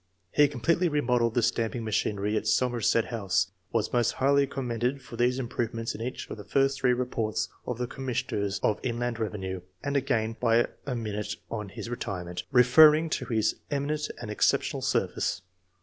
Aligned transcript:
He 0.31 0.47
completely 0.47 0.89
remodelled 0.89 1.35
the 1.35 1.43
stamping 1.43 1.83
machinery 1.83 2.35
at 2.35 2.47
Somerset 2.47 3.05
House; 3.13 3.51
was 3.71 3.93
most 3.93 4.13
highly 4.13 4.47
# 4.47 4.47
commended 4.47 4.99
for 4.99 5.15
these 5.15 5.37
improvements 5.37 5.93
in 5.93 6.01
each 6.01 6.27
of 6.31 6.37
the 6.37 6.43
first 6.43 6.81
three 6.81 6.91
reports 6.93 7.49
of 7.67 7.77
the 7.77 7.85
commissioners 7.85 8.59
of 8.63 8.79
Inland 8.81 9.19
Revenue, 9.19 9.61
and 9.83 9.95
again 9.95 10.37
by 10.39 10.67
a 10.87 10.95
minute 10.95 11.35
on 11.51 11.67
64 11.67 11.67
ENGLISH 11.67 11.67
MEN 11.67 11.67
OF 11.67 11.67
SCIENCE. 11.67 11.69
[chap. 11.69 11.77
his 11.77 11.89
retirement, 11.91 12.43
referring 12.51 13.09
to 13.11 13.25
his 13.25 13.55
"eminent 13.69 14.07
and 14.19 14.31
exceptional 14.31 14.81
service." 14.81 15.43